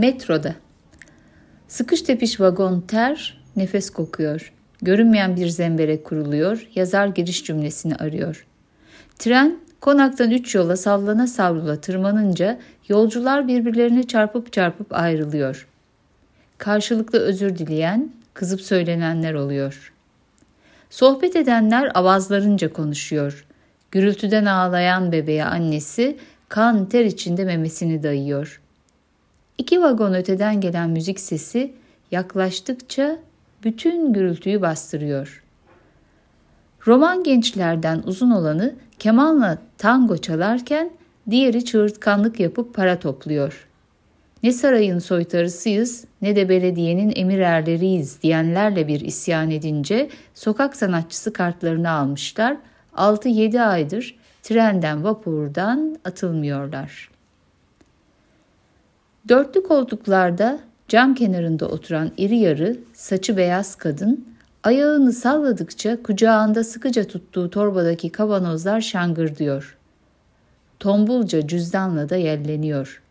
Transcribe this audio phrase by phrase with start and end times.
[0.00, 0.54] Metroda.
[1.68, 4.52] Sıkış tepiş vagon ter, nefes kokuyor.
[4.82, 8.46] Görünmeyen bir zembere kuruluyor, yazar giriş cümlesini arıyor.
[9.18, 12.58] Tren konaktan üç yola sallana savrula tırmanınca
[12.88, 15.68] yolcular birbirlerine çarpıp çarpıp ayrılıyor.
[16.58, 19.92] Karşılıklı özür dileyen, kızıp söylenenler oluyor.
[20.90, 23.46] Sohbet edenler avazlarınca konuşuyor.
[23.90, 26.16] Gürültüden ağlayan bebeğe annesi
[26.48, 28.60] kan ter içinde memesini dayıyor.
[29.60, 31.72] İki vagon öteden gelen müzik sesi
[32.10, 33.18] yaklaştıkça
[33.64, 35.42] bütün gürültüyü bastırıyor.
[36.86, 40.90] Roman gençlerden uzun olanı kemanla tango çalarken
[41.30, 43.68] diğeri çığırtkanlık yapıp para topluyor.
[44.42, 51.90] Ne sarayın soytarısıyız ne de belediyenin emir erleriyiz diyenlerle bir isyan edince sokak sanatçısı kartlarını
[51.90, 52.56] almışlar.
[52.96, 57.10] 6-7 aydır trenden vapurdan atılmıyorlar.
[59.28, 64.24] Dörtlü koltuklarda cam kenarında oturan iri yarı, saçı beyaz kadın,
[64.62, 69.76] ayağını salladıkça kucağında sıkıca tuttuğu torbadaki kavanozlar şangırdıyor.
[70.78, 73.02] Tombulca cüzdanla da yelleniyor.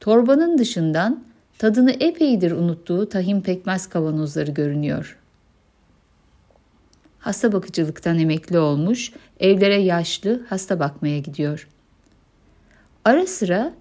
[0.00, 1.24] Torbanın dışından
[1.58, 5.18] tadını epeydir unuttuğu tahin pekmez kavanozları görünüyor.
[7.18, 11.68] Hasta bakıcılıktan emekli olmuş, evlere yaşlı hasta bakmaya gidiyor.
[13.04, 13.72] Ara sıra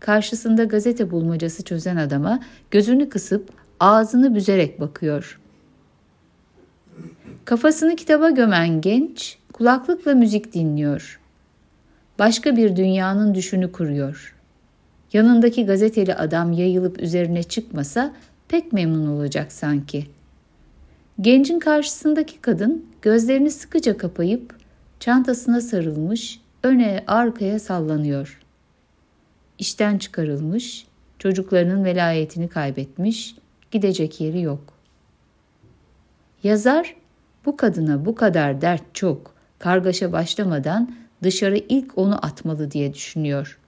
[0.00, 5.40] karşısında gazete bulmacası çözen adama gözünü kısıp ağzını büzerek bakıyor.
[7.44, 11.20] Kafasını kitaba gömen genç kulaklıkla müzik dinliyor.
[12.18, 14.36] Başka bir dünyanın düşünü kuruyor.
[15.12, 18.12] Yanındaki gazeteli adam yayılıp üzerine çıkmasa
[18.48, 20.06] pek memnun olacak sanki.
[21.20, 24.54] Gencin karşısındaki kadın gözlerini sıkıca kapayıp
[25.00, 28.40] çantasına sarılmış, öne arkaya sallanıyor.
[29.60, 30.86] İşten çıkarılmış,
[31.18, 33.34] çocuklarının velayetini kaybetmiş,
[33.70, 34.72] gidecek yeri yok.
[36.42, 36.96] Yazar
[37.46, 43.58] bu kadına bu kadar dert çok, kargaşa başlamadan dışarı ilk onu atmalı diye düşünüyor.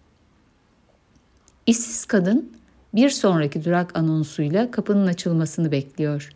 [1.67, 2.53] İşsiz kadın
[2.95, 6.33] bir sonraki durak anonsuyla kapının açılmasını bekliyor.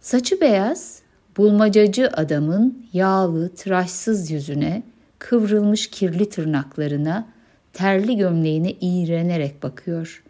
[0.00, 1.02] Saçı beyaz,
[1.36, 4.82] bulmacacı adamın yağlı, tıraşsız yüzüne,
[5.20, 7.26] kıvrılmış kirli tırnaklarına,
[7.72, 10.22] terli gömleğine iğrenerek bakıyor.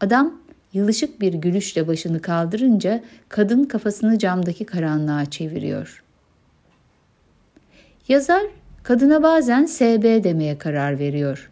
[0.00, 0.40] Adam
[0.72, 6.02] yılışık bir gülüşle başını kaldırınca kadın kafasını camdaki karanlığa çeviriyor.
[8.08, 8.42] Yazar
[8.82, 11.50] kadına bazen SB demeye karar veriyor.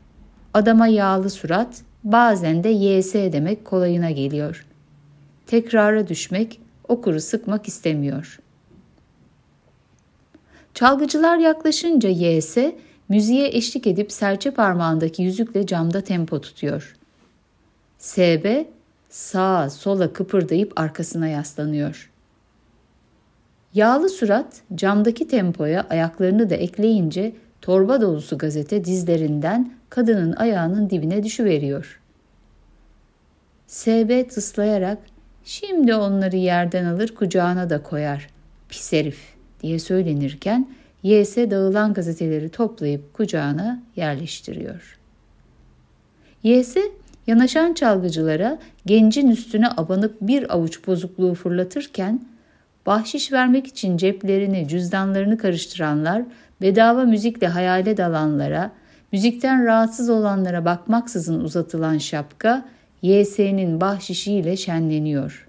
[0.54, 4.66] Adama yağlı surat, bazen de YS demek kolayına geliyor.
[5.46, 8.38] Tekrara düşmek, okuru sıkmak istemiyor.
[10.74, 12.56] Çalgıcılar yaklaşınca YS,
[13.08, 16.96] müziğe eşlik edip serçe parmağındaki yüzükle camda tempo tutuyor.
[17.98, 18.64] SB,
[19.08, 22.10] sağa sola kıpırdayıp arkasına yaslanıyor.
[23.74, 32.00] Yağlı surat camdaki tempoya ayaklarını da ekleyince torba dolusu gazete dizlerinden kadının ayağının dibine düşüveriyor.
[33.66, 34.98] SB tıslayarak
[35.44, 38.28] şimdi onları yerden alır kucağına da koyar.
[38.68, 39.33] Pis herif
[39.64, 40.68] diye söylenirken
[41.02, 44.98] YS dağılan gazeteleri toplayıp kucağına yerleştiriyor.
[46.42, 46.76] YS
[47.26, 52.26] yanaşan çalgıcılara gencin üstüne abanıp bir avuç bozukluğu fırlatırken
[52.86, 56.22] bahşiş vermek için ceplerini, cüzdanlarını karıştıranlar,
[56.60, 58.70] bedava müzikle hayale dalanlara,
[59.12, 62.68] müzikten rahatsız olanlara bakmaksızın uzatılan şapka
[63.02, 65.48] YS'nin bahşişiyle şenleniyor.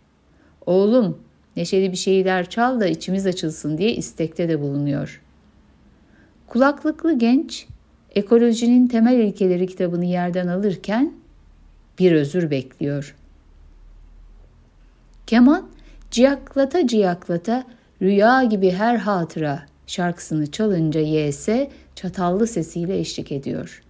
[0.66, 1.25] Oğlum
[1.58, 5.22] neşeli bir şeyler çal da içimiz açılsın diye istekte de bulunuyor.
[6.48, 7.68] Kulaklıklı genç
[8.16, 11.14] ekolojinin temel ilkeleri kitabını yerden alırken
[12.00, 13.16] bir özür bekliyor.
[15.28, 15.70] Keman
[16.12, 17.64] ciyaklata ciyaklata
[18.02, 21.50] rüya gibi her hatıra şarkısını çalınca YS
[21.96, 23.82] çatallı sesiyle eşlik ediyor.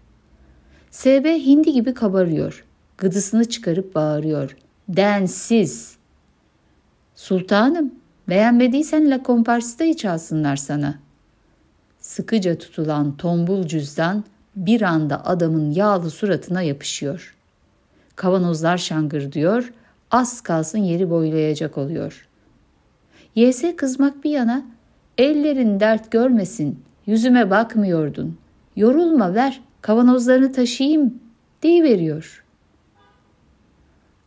[0.92, 2.66] SB hindi gibi kabarıyor.
[2.98, 4.58] Gıdısını çıkarıp bağırıyor.
[4.90, 5.95] Densiz.
[7.16, 7.92] Sultanım,
[8.30, 10.96] beğenmediysen La Compars'ta'yı çalsınlar sana.
[12.00, 14.24] Sıkıca tutulan tombul cüzdan
[14.56, 17.36] bir anda adamın yağlı suratına yapışıyor.
[18.16, 19.74] Kavanozlar şangır diyor,
[20.12, 22.28] az kalsın yeri boylayacak oluyor.
[23.36, 24.66] YS kızmak bir yana,
[25.18, 28.38] ellerin dert görmesin, yüzüme bakmıyordun.
[28.76, 31.20] Yorulma ver, kavanozlarını taşıyayım,
[31.64, 32.44] veriyor.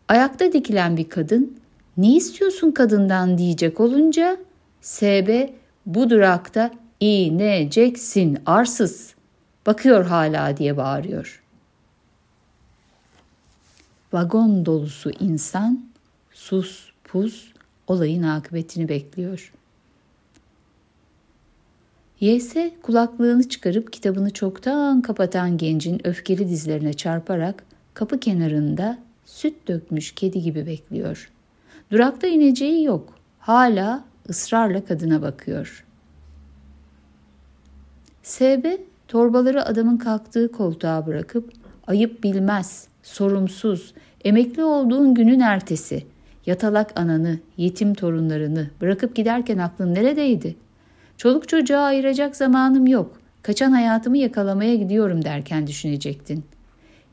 [0.08, 1.58] Ayakta dikilen bir kadın,
[1.98, 4.36] ne istiyorsun kadından diyecek olunca,
[4.80, 5.48] SB
[5.86, 9.14] bu durakta ineceksin arsız,
[9.66, 11.48] bakıyor hala diye bağırıyor.''
[14.12, 15.84] Vagon dolusu insan
[16.32, 17.52] sus pus
[17.86, 19.52] olayın akıbetini bekliyor.
[22.20, 27.64] YS kulaklığını çıkarıp kitabını çoktan kapatan gencin öfkeli dizlerine çarparak
[27.94, 31.30] kapı kenarında süt dökmüş kedi gibi bekliyor.
[31.90, 33.14] Durakta ineceği yok.
[33.38, 35.85] Hala ısrarla kadına bakıyor.
[38.23, 38.64] SB
[39.08, 41.52] torbaları adamın kalktığı koltuğa bırakıp
[41.87, 43.94] ayıp bilmez, sorumsuz,
[44.25, 46.06] emekli olduğun günün ertesi,
[46.46, 50.56] yatalak ananı, yetim torunlarını bırakıp giderken aklın neredeydi?
[51.17, 53.20] Çoluk çocuğa ayıracak zamanım yok.
[53.43, 56.44] Kaçan hayatımı yakalamaya gidiyorum derken düşünecektin.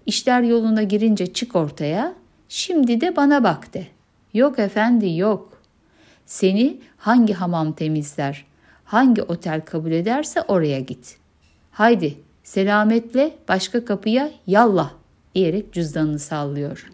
[0.06, 2.14] İşler yoluna girince çık ortaya,
[2.50, 3.95] şimdi de bana bak de.
[4.36, 5.62] Yok efendi yok.
[6.26, 8.46] Seni hangi hamam temizler,
[8.84, 11.18] hangi otel kabul ederse oraya git.
[11.72, 14.92] Haydi selametle başka kapıya yallah
[15.36, 16.92] diyerek cüzdanını sallıyor.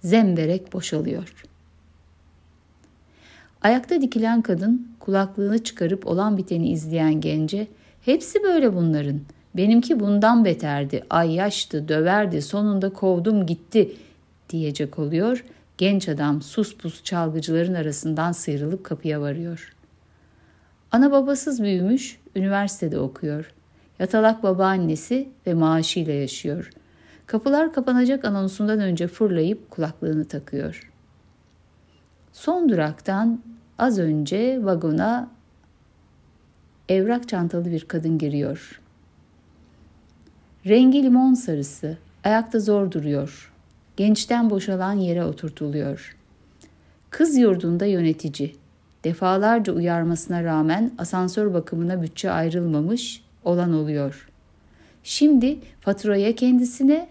[0.00, 1.44] Zemberek boşalıyor.
[3.62, 7.66] Ayakta dikilen kadın kulaklığını çıkarıp olan biteni izleyen gence
[8.04, 9.20] hepsi böyle bunların.
[9.54, 11.04] Benimki bundan beterdi.
[11.10, 13.92] Ay yaştı, döverdi, sonunda kovdum gitti
[14.48, 15.44] diyecek oluyor.
[15.78, 19.74] Genç adam sus pus çalgıcıların arasından sıyrılıp kapıya varıyor.
[20.92, 23.52] Ana babasız büyümüş, üniversitede okuyor.
[23.98, 26.70] Yatalak babaannesi ve maaşıyla yaşıyor.
[27.26, 30.92] Kapılar kapanacak anonsundan önce fırlayıp kulaklığını takıyor.
[32.32, 33.42] Son duraktan
[33.78, 35.30] az önce vagona
[36.88, 38.80] evrak çantalı bir kadın giriyor.
[40.66, 43.52] Rengi limon sarısı, ayakta zor duruyor.
[43.98, 46.16] Gençten boşalan yere oturtuluyor.
[47.10, 48.54] Kız yurdunda yönetici.
[49.04, 54.28] Defalarca uyarmasına rağmen asansör bakımına bütçe ayrılmamış olan oluyor.
[55.02, 57.08] Şimdi faturaya kendisine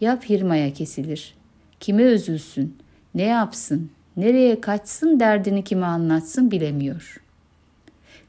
[0.00, 1.34] ya firmaya kesilir.
[1.80, 2.76] Kime üzülsün,
[3.14, 7.20] ne yapsın, nereye kaçsın derdini kime anlatsın bilemiyor.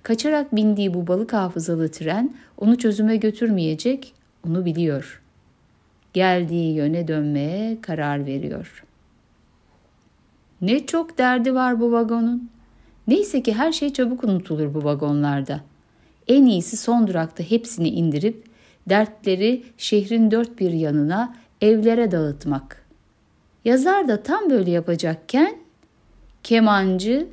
[0.04, 4.14] Kaçarak bindiği bu balık hafızalı tren onu çözüme götürmeyecek,
[4.48, 5.21] onu biliyor.
[6.14, 8.84] Geldiği yöne dönmeye karar veriyor.
[10.62, 12.50] Ne çok derdi var bu vagonun.
[13.08, 15.62] Neyse ki her şey çabuk unutulur bu vagonlarda.
[16.28, 18.46] En iyisi son durakta hepsini indirip
[18.90, 22.86] dertleri şehrin dört bir yanına evlere dağıtmak.
[23.66, 25.56] Yazar da tam böyle yapacakken
[26.44, 27.28] kemancı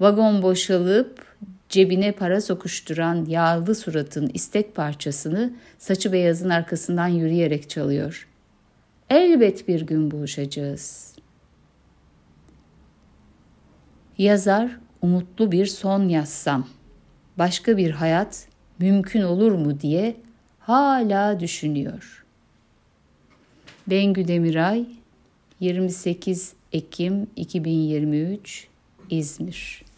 [0.00, 1.31] vagon boşalıp
[1.72, 8.28] cebine para sokuşturan yağlı suratın istek parçasını saçı beyazın arkasından yürüyerek çalıyor.
[9.10, 11.14] Elbet bir gün buluşacağız.
[14.18, 16.68] Yazar umutlu bir son yazsam,
[17.38, 18.48] başka bir hayat
[18.78, 20.16] mümkün olur mu diye
[20.58, 22.24] hala düşünüyor.
[23.86, 24.86] Bengü Demiray
[25.60, 28.68] 28 Ekim 2023
[29.10, 29.91] İzmir